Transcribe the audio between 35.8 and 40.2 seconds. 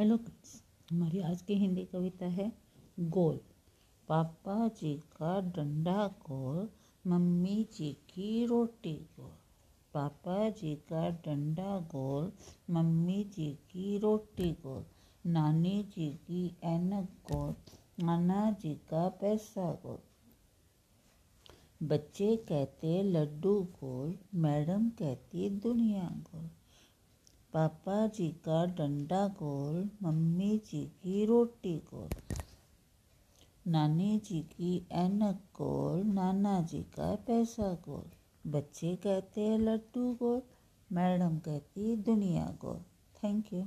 नाना जी का पैसा गोल, बच्चे कहते हैं लड्डू